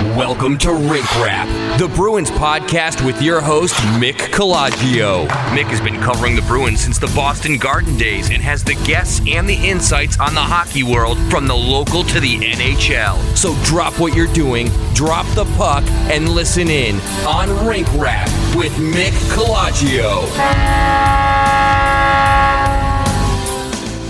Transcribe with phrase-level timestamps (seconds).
[0.00, 5.28] Welcome to Rink Wrap, the Bruins podcast with your host, Mick Colageo.
[5.28, 9.20] Mick has been covering the Bruins since the Boston Garden days and has the guests
[9.26, 13.36] and the insights on the hockey world from the local to the NHL.
[13.36, 18.72] So drop what you're doing, drop the puck, and listen in on Rink Wrap with
[18.76, 20.24] Mick Colageo.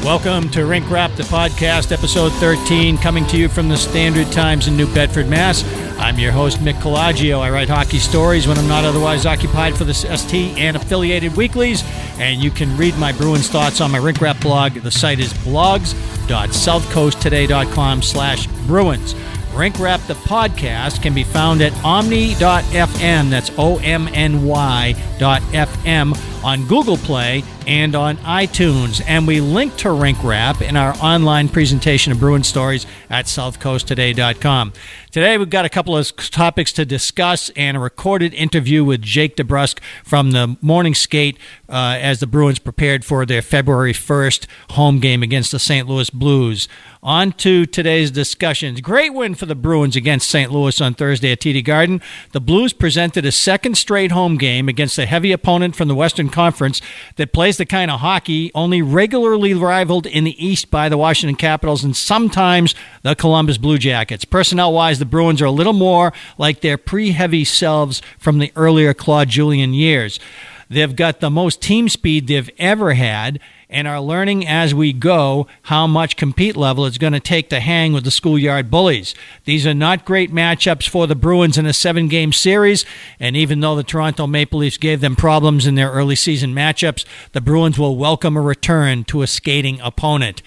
[0.03, 4.66] Welcome to Rink Wrap, the podcast, episode 13, coming to you from the Standard Times
[4.66, 5.62] in New Bedford, Mass.
[5.98, 7.41] I'm your host, Mick Colageo.
[7.41, 11.84] I write hockey stories when I'm not otherwise occupied for the ST and affiliated weeklies,
[12.19, 14.73] and you can read my Bruins thoughts on my Rink Wrap blog.
[14.73, 19.14] The site is blogs.southcoasttoday.com slash Bruins.
[19.53, 26.97] Rink Wrap, the podcast, can be found at omny.fm, that's O-M-N-Y dot F-M, on Google
[26.97, 29.03] Play and on iTunes.
[29.07, 34.73] And we link to Rink Wrap in our online presentation of Bruin stories at southcoasttoday.com.
[35.11, 39.37] Today, we've got a couple of topics to discuss and a recorded interview with Jake
[39.37, 41.37] DeBrusk from the morning skate
[41.69, 45.89] uh, as the Bruins prepared for their February 1st home game against the St.
[45.89, 46.69] Louis Blues.
[47.03, 48.81] On to today's discussions.
[48.81, 50.53] Great win for the Bruins against St.
[50.53, 52.01] Louis on Thursday at TD Garden.
[52.31, 56.29] The Blues presented a second straight home game against a heavy opponent from the Western
[56.31, 56.81] Conference
[57.17, 61.36] that plays the kind of hockey only regularly rivaled in the East by the Washington
[61.36, 64.25] Capitals and sometimes the Columbus Blue Jackets.
[64.25, 68.53] Personnel wise, the Bruins are a little more like their pre heavy selves from the
[68.56, 70.20] earlier Claude Julien years.
[70.69, 73.41] They've got the most team speed they've ever had
[73.71, 77.61] and are learning as we go how much compete level it's going to take to
[77.61, 79.15] hang with the schoolyard bullies.
[79.45, 82.85] These are not great matchups for the Bruins in a seven game series,
[83.19, 87.05] and even though the Toronto Maple Leafs gave them problems in their early season matchups,
[87.33, 90.43] the Bruins will welcome a return to a skating opponent.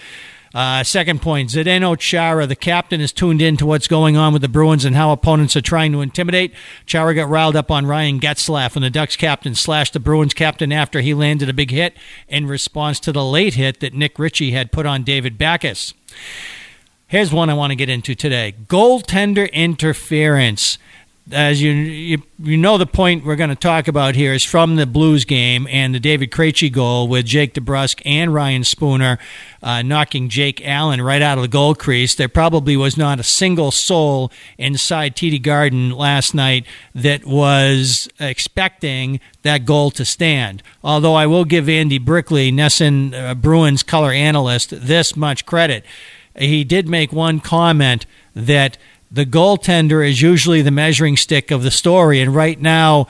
[0.54, 4.44] Uh, second point, Zdeno Chara, the captain, is tuned in to what's going on with
[4.44, 6.54] the Bruins and how opponents are trying to intimidate.
[6.86, 10.72] Chara got riled up on Ryan Getzlaf when the Ducks captain slashed the Bruins captain
[10.72, 14.52] after he landed a big hit in response to the late hit that Nick Ritchie
[14.52, 15.96] had put on David Backes.
[17.08, 20.78] Here's one I want to get into today goaltender interference
[21.32, 24.76] as you, you you know the point we're going to talk about here is from
[24.76, 29.18] the Blues game and the David Krejci goal with Jake DeBrusk and Ryan Spooner
[29.62, 32.14] uh, knocking Jake Allen right out of the goal crease.
[32.14, 39.22] There probably was not a single soul inside TD Garden last night that was expecting
[39.44, 40.62] that goal to stand.
[40.84, 45.86] Although I will give Andy Brickley, NESN uh, Bruins color analyst, this much credit.
[46.36, 48.78] He did make one comment that–
[49.14, 52.20] the goaltender is usually the measuring stick of the story.
[52.20, 53.08] And right now,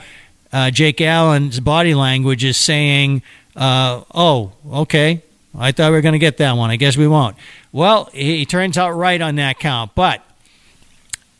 [0.52, 3.22] uh, Jake Allen's body language is saying,
[3.56, 5.22] uh, oh, okay,
[5.58, 6.70] I thought we were going to get that one.
[6.70, 7.36] I guess we won't.
[7.72, 9.94] Well, he, he turns out right on that count.
[9.94, 10.22] But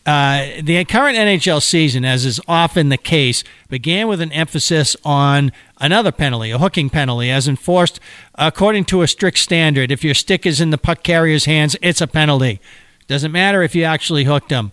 [0.06, 5.52] uh, the current NHL season, as is often the case, began with an emphasis on
[5.78, 8.00] another penalty, a hooking penalty, as enforced
[8.36, 9.90] according to a strict standard.
[9.90, 12.60] If your stick is in the puck carrier's hands, it's a penalty.
[13.06, 14.72] Doesn't matter if you actually hooked him.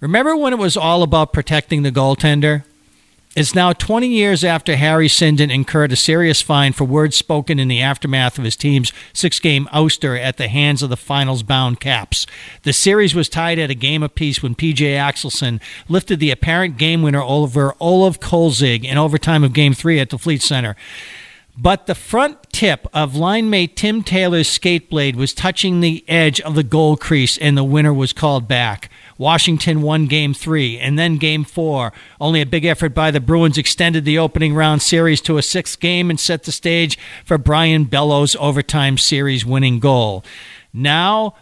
[0.00, 2.64] Remember when it was all about protecting the goaltender?
[3.36, 7.68] It's now 20 years after Harry Sinden incurred a serious fine for words spoken in
[7.68, 11.78] the aftermath of his team's six game ouster at the hands of the finals bound
[11.78, 12.26] Caps.
[12.62, 17.02] The series was tied at a game apiece when PJ Axelsson lifted the apparent game
[17.02, 20.74] winner over Olaf Kolzig in overtime of Game 3 at the Fleet Center.
[21.60, 26.40] But the front tip of line mate Tim Taylor's skate blade was touching the edge
[26.40, 28.88] of the goal crease, and the winner was called back.
[29.18, 31.92] Washington won game three and then game four.
[32.20, 35.80] Only a big effort by the Bruins extended the opening round series to a sixth
[35.80, 40.24] game and set the stage for Brian Bellows' overtime series winning goal.
[40.72, 41.34] Now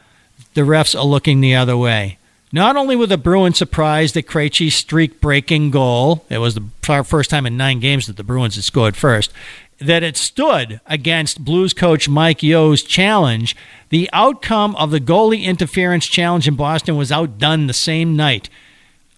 [0.55, 2.17] the refs are looking the other way.
[2.53, 6.63] Not only were the Bruins surprised at Krejci's streak breaking goal, it was the
[7.05, 9.31] first time in nine games that the Bruins had scored first,
[9.79, 13.57] that it stood against Blues coach Mike Yeo's challenge,
[13.91, 18.49] the outcome of the goalie interference challenge in Boston was outdone the same night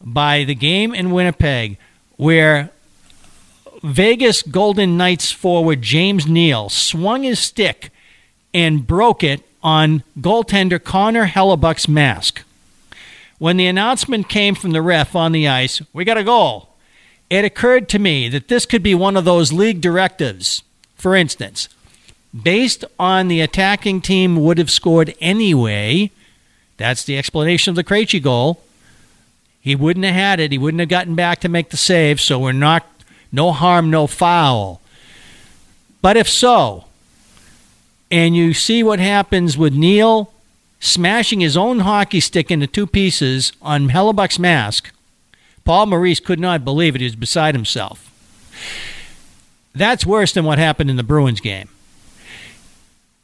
[0.00, 1.76] by the game in Winnipeg,
[2.16, 2.70] where
[3.82, 7.90] Vegas Golden Knights forward James Neal swung his stick
[8.52, 12.42] and broke it on goaltender Connor Hellebuyck's mask.
[13.38, 16.68] When the announcement came from the ref on the ice, we got a goal
[17.30, 20.62] it occurred to me that this could be one of those league directives.
[20.96, 21.68] For instance,
[22.42, 26.10] based on the attacking team would have scored anyway,
[26.76, 28.62] that's the explanation of the Krejci goal.
[29.60, 30.52] He wouldn't have had it.
[30.52, 32.20] He wouldn't have gotten back to make the save.
[32.20, 32.86] So we're not,
[33.30, 34.80] no harm, no foul.
[36.00, 36.84] But if so,
[38.10, 40.32] and you see what happens with Neal
[40.80, 44.92] smashing his own hockey stick into two pieces on Hellebuyck's mask,
[45.68, 47.02] Paul Maurice could not believe it.
[47.02, 48.10] He was beside himself.
[49.74, 51.68] That's worse than what happened in the Bruins game.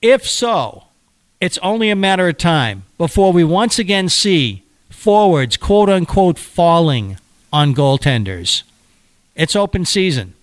[0.02, 0.85] If so,
[1.41, 7.17] it's only a matter of time before we once again see forwards, quote unquote, falling
[7.50, 8.62] on goaltenders.
[9.35, 10.35] It's open season.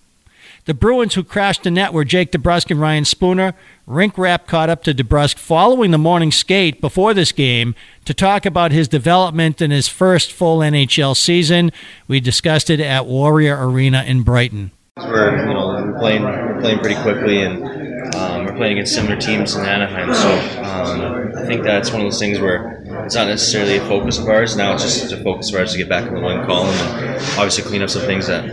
[0.64, 3.54] The Bruins who crashed the net were Jake DeBrusk and Ryan Spooner.
[3.84, 7.74] Rink Wrap caught up to DeBrusk following the morning skate before this game
[8.04, 11.72] to talk about his development in his first full NHL season.
[12.06, 14.70] We discussed it at Warrior Arena in Brighton.
[14.98, 19.16] We're you know we're playing we're playing pretty quickly and um, we're playing against similar
[19.16, 20.14] teams in Anaheim.
[20.14, 20.30] So
[20.62, 24.28] um, I think that's one of those things where it's not necessarily a focus of
[24.28, 24.54] ours.
[24.54, 27.16] Now it's just a focus of ours to get back in the win column and
[27.32, 28.44] obviously clean up some things that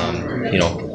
[0.00, 0.91] um, you know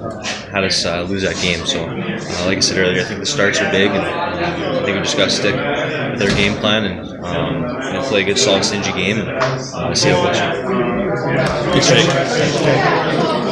[0.51, 1.65] had us uh, lose that game.
[1.65, 4.97] So uh, like I said earlier, I think the starts are big and I think
[4.97, 8.37] we just got to stick with our game plan and, um, and play a good
[8.37, 11.87] solid stingy game and uh, see how it goes.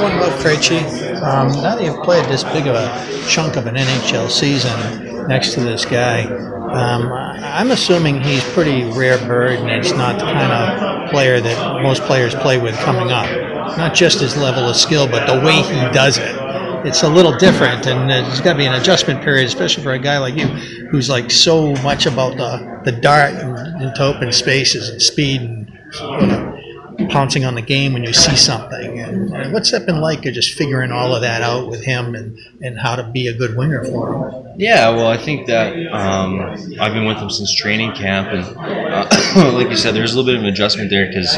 [0.02, 0.82] One about Krejci.
[1.22, 5.54] Um, now that you've played this big of a chunk of an NHL season next
[5.54, 10.52] to this guy, um, I'm assuming he's pretty rare bird, and it's not the kind
[10.52, 13.30] of player that most players play with coming up.
[13.78, 16.36] Not just his level of skill, but the way he does it.
[16.86, 20.00] It's a little different, and there's got to be an adjustment period, especially for a
[20.00, 24.90] guy like you, who's like so much about the, the dart and into open spaces
[24.90, 25.72] and speed and
[26.22, 26.55] you know,
[27.10, 29.00] pouncing on the game when you see something.
[29.00, 30.22] And, and what's that been like?
[30.22, 33.56] Just figuring all of that out with him and, and how to be a good
[33.56, 34.46] winger for him.
[34.58, 36.40] Yeah, well, I think that um,
[36.80, 40.32] I've been with him since training camp, and uh, like you said, there's a little
[40.32, 41.36] bit of an adjustment there because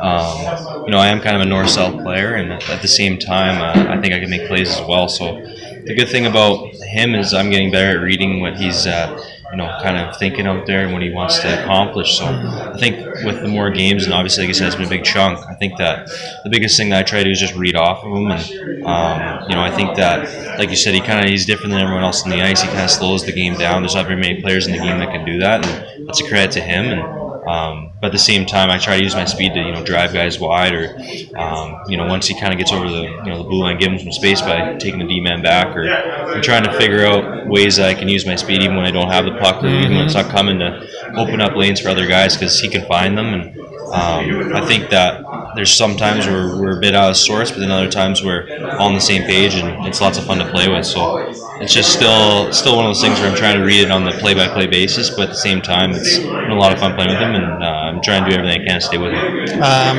[0.00, 3.60] um, you know I am kind of a north-south player, and at the same time,
[3.60, 5.08] uh, I think I can make plays as well.
[5.08, 8.86] So the good thing about him is I'm getting better at reading what he's.
[8.86, 9.22] Uh,
[9.56, 12.18] you know, kind of thinking out there and what he wants to accomplish.
[12.18, 14.90] So I think with the more games, and obviously, like I said, it's been a
[14.90, 15.38] big chunk.
[15.48, 16.08] I think that
[16.44, 18.84] the biggest thing that I try to do is just read off of him, and
[18.84, 21.80] um, you know, I think that, like you said, he kind of he's different than
[21.80, 22.60] everyone else in the ice.
[22.60, 23.80] He kind of slows the game down.
[23.80, 26.28] There's not very many players in the game that can do that, and that's a
[26.28, 26.98] credit to him.
[26.98, 27.15] And
[27.46, 29.84] um, but at the same time, I try to use my speed to you know
[29.84, 30.96] drive guys wide, or
[31.36, 33.78] um, you know once he kind of gets over the you know the blue line,
[33.78, 37.06] give him some space by taking the D man back, or I'm trying to figure
[37.06, 39.62] out ways that I can use my speed even when I don't have the puck,
[39.62, 42.68] or even when it's not coming to open up lanes for other guys because he
[42.68, 43.34] can find them.
[43.34, 43.58] And
[43.92, 45.24] um, I think that
[45.56, 48.46] there's some times where we're a bit out of sorts, but then other times we're
[48.78, 50.86] on the same page, and it's lots of fun to play with.
[50.86, 51.18] So
[51.60, 54.04] it's just still still one of those things where I'm trying to read it on
[54.04, 57.18] the play-by-play basis, but at the same time, it's a lot of fun playing with
[57.18, 59.62] him, and uh, I'm trying to do everything I can to stay with him.
[59.62, 59.96] Um,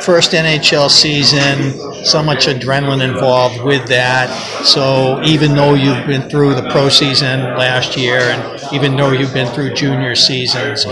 [0.00, 4.28] first NHL season, so much adrenaline involved with that.
[4.64, 9.32] So even though you've been through the pro season last year, and even though you've
[9.32, 10.84] been through junior seasons,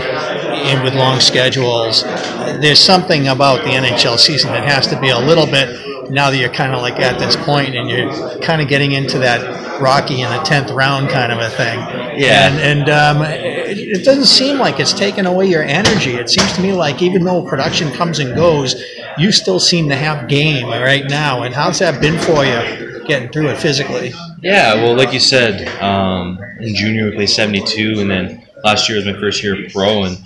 [0.63, 5.19] and with long schedules, there's something about the NHL season that has to be a
[5.19, 8.67] little bit now that you're kind of like at this point and you're kind of
[8.67, 11.79] getting into that Rocky in the tenth round kind of a thing.
[12.19, 12.47] Yeah.
[12.47, 16.13] And, and um, it, it doesn't seem like it's taken away your energy.
[16.13, 18.81] It seems to me like even though production comes and goes,
[19.17, 21.43] you still seem to have game right now.
[21.43, 24.13] And how's that been for you getting through it physically?
[24.41, 28.97] Yeah, well, like you said, um, in junior we played 72, and then last year
[28.97, 30.17] was my first year pro, and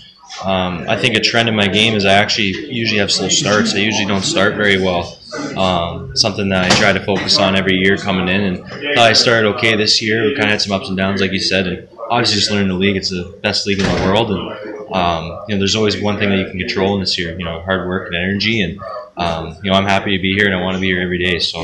[0.43, 3.73] um, I think a trend in my game is I actually usually have slow starts.
[3.73, 5.17] I usually don't start very well.
[5.57, 9.47] Um, something that I try to focus on every year coming in, and I started
[9.55, 10.25] okay this year.
[10.25, 12.67] We kind of had some ups and downs, like you said, and obviously just learning
[12.67, 12.95] the league.
[12.95, 16.29] It's the best league in the world, and um, you know there's always one thing
[16.29, 17.37] that you can control in this year.
[17.37, 18.79] You know, hard work and energy, and
[19.17, 21.17] um, you know I'm happy to be here and I want to be here every
[21.17, 21.39] day.
[21.39, 21.59] So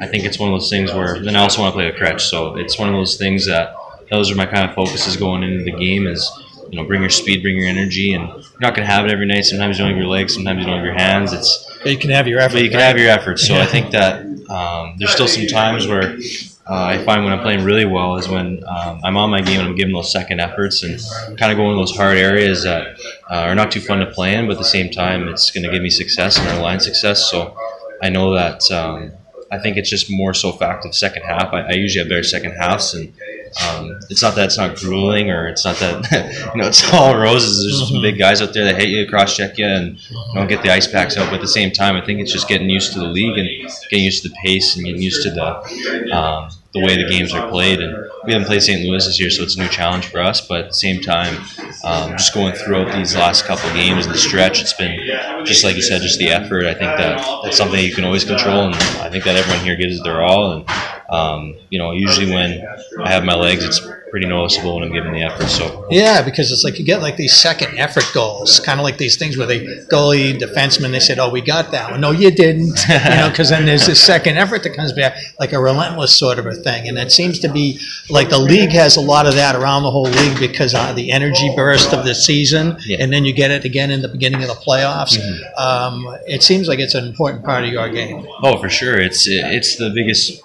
[0.00, 1.96] I think it's one of those things where then I also want to play the
[1.96, 2.26] crutch.
[2.26, 3.74] So it's one of those things that
[4.10, 6.30] those are my kind of focuses going into the game is
[6.70, 9.10] you know, bring your speed, bring your energy, and you're not going to have it
[9.10, 9.44] every night.
[9.44, 11.32] Sometimes you don't have your legs, sometimes you don't have your hands.
[11.32, 12.54] It's But you can have your effort.
[12.54, 12.86] but you can right?
[12.86, 13.46] have your efforts.
[13.46, 16.16] So I think that um, there's still some times where
[16.68, 19.58] uh, I find when I'm playing really well is when um, I'm on my game
[19.58, 21.00] and I'm giving those second efforts and
[21.38, 22.98] kind of going to those hard areas that
[23.28, 25.64] uh, are not too fun to play in, but at the same time it's going
[25.64, 27.28] to give me success and line success.
[27.30, 27.56] So
[28.02, 29.10] I know that um,
[29.50, 31.52] I think it's just more so fact of second half.
[31.52, 33.12] I, I usually have better second halves and.
[33.68, 37.16] Um, it's not that it's not grueling or it's not that you know it's all
[37.16, 37.64] roses.
[37.64, 39.98] There's some big guys out there that hate you, cross check you, and
[40.34, 41.26] don't get the ice packs out.
[41.26, 43.48] But at the same time, I think it's just getting used to the league and
[43.90, 47.34] getting used to the pace and getting used to the um, the way the games
[47.34, 47.80] are played.
[47.80, 48.88] And we haven't played St.
[48.88, 50.40] Louis this year, so it's a new challenge for us.
[50.40, 51.42] But at the same time,
[51.84, 54.98] um, just going throughout these last couple of games and the stretch, it's been
[55.44, 56.66] just like you said, just the effort.
[56.66, 59.76] I think that that's something you can always control, and I think that everyone here
[59.76, 60.52] gives it their all.
[60.52, 60.64] And
[61.10, 62.64] um, you know, usually when
[63.02, 65.46] I have my legs, it's pretty noticeable when I'm giving the effort.
[65.48, 68.96] So Yeah, because it's like you get like these second effort goals, kind of like
[68.98, 72.30] these things where they goalie, defenseman, they said, "Oh, we got that one." No, you
[72.30, 72.78] didn't.
[72.88, 76.38] you know, because then there's this second effort that comes back, like a relentless sort
[76.38, 79.34] of a thing, and it seems to be like the league has a lot of
[79.34, 82.98] that around the whole league because of the energy burst of the season, Yeah.
[83.00, 85.18] and then you get it again in the beginning of the playoffs.
[85.58, 88.26] Um, it seems like it's an important part of your game.
[88.42, 88.98] Oh, for sure.
[89.00, 90.42] It's it's the biggest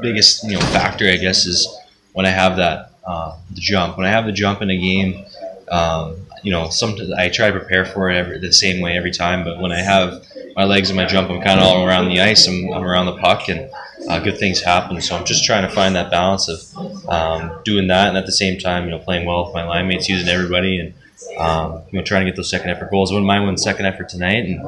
[0.00, 1.68] biggest you know factor I guess is
[2.12, 3.96] when I have that uh, the jump.
[3.96, 5.24] When I have the jump in a game,
[5.70, 9.12] um, you know, sometimes I try to prepare for it every, the same way every
[9.12, 9.44] time.
[9.44, 12.20] But when I have my legs and my jump, I'm kind of all around the
[12.20, 12.46] ice.
[12.46, 13.70] I'm, I'm around the puck, and
[14.08, 15.00] uh, good things happen.
[15.00, 18.32] So I'm just trying to find that balance of um, doing that, and at the
[18.32, 20.94] same time, you know, playing well with my line mates, using everybody, and
[21.38, 23.12] um, you know, trying to get those second effort goals.
[23.12, 24.64] Wouldn't mind one second effort tonight, and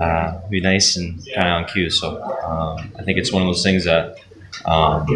[0.00, 1.90] uh, be nice and kind of on cue.
[1.90, 4.18] So um, I think it's one of those things that
[4.64, 5.06] um,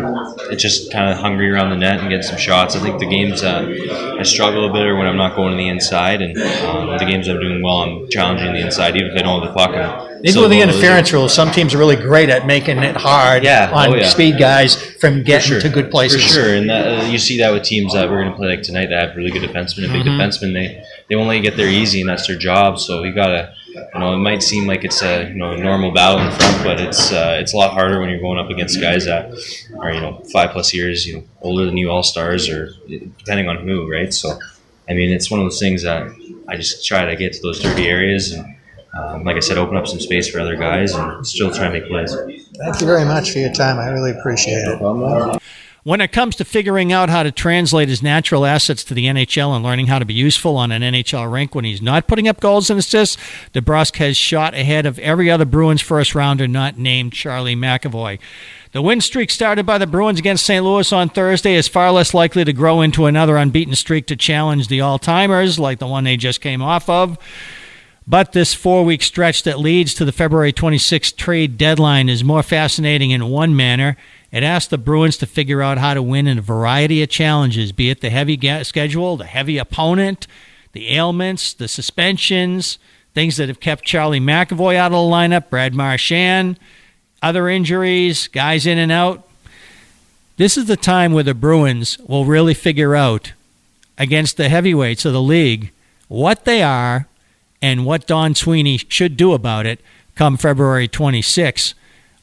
[0.50, 2.76] it's just kind of hungry around the net and get some shots.
[2.76, 5.56] I think the games uh, I struggle a bit are when I'm not going to
[5.56, 9.18] the inside, and um, the games I'm doing well, I'm challenging the inside, even if
[9.18, 9.70] I don't have the puck.
[9.70, 12.96] I'm Even with the to interference rules, some teams are really great at making it
[12.96, 14.06] hard Yeah, on oh, yeah.
[14.08, 16.22] speed guys from getting to good places.
[16.22, 18.48] For sure, and that, uh, you see that with teams that we're going to play
[18.48, 20.20] like tonight that have really good defensemen and big Mm-hmm.
[20.20, 20.52] defensemen.
[20.52, 22.78] They they only get there easy, and that's their job.
[22.78, 25.92] So you gotta, you know, it might seem like it's a you know a normal
[25.92, 28.80] battle in front, but it's uh, it's a lot harder when you're going up against
[28.80, 29.32] guys that
[29.78, 32.70] are you know five plus years, you know, older than you, all stars, or
[33.18, 34.12] depending on who, right?
[34.12, 34.38] So,
[34.88, 36.06] I mean, it's one of those things that
[36.48, 38.56] I just try to get to those dirty areas and.
[38.94, 41.72] Um, like I said, open up some space for other guys and still try and
[41.72, 42.14] make plays.
[42.58, 43.78] Thank you very much for your time.
[43.78, 44.82] I really appreciate it.
[45.84, 49.52] When it comes to figuring out how to translate his natural assets to the NHL
[49.52, 52.38] and learning how to be useful on an NHL rink when he's not putting up
[52.38, 53.16] goals and assists,
[53.52, 58.20] DeBrusk has shot ahead of every other Bruins first rounder not named Charlie McAvoy.
[58.70, 60.64] The win streak started by the Bruins against St.
[60.64, 64.68] Louis on Thursday is far less likely to grow into another unbeaten streak to challenge
[64.68, 67.18] the all timers like the one they just came off of.
[68.06, 72.44] But this four week stretch that leads to the February 26th trade deadline is more
[72.44, 73.96] fascinating in one manner.
[74.32, 77.70] It asks the Bruins to figure out how to win in a variety of challenges,
[77.70, 80.26] be it the heavy ga- schedule, the heavy opponent,
[80.72, 82.78] the ailments, the suspensions,
[83.12, 86.58] things that have kept Charlie McAvoy out of the lineup, Brad Marchand,
[87.22, 89.28] other injuries, guys in and out.
[90.38, 93.34] This is the time where the Bruins will really figure out
[93.98, 95.70] against the heavyweights of the league
[96.08, 97.06] what they are
[97.60, 99.78] and what Don Sweeney should do about it
[100.14, 101.74] come February 26,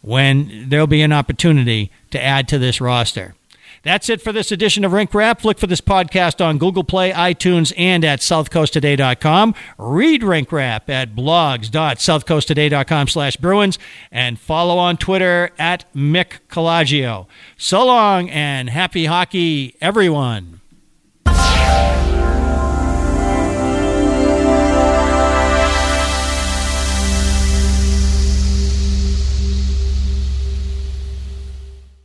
[0.01, 3.35] when there'll be an opportunity to add to this roster.
[3.81, 5.45] That's it for this edition of Rink Wrap.
[5.45, 9.55] Look for this podcast on Google Play, iTunes, and at southcoasttoday.com.
[9.77, 13.79] Read Rink Wrap at blogs.southcoasttoday.com slash Bruins
[14.11, 17.27] and follow on Twitter at Mick Colageo.
[17.57, 20.58] So long and happy hockey, everyone.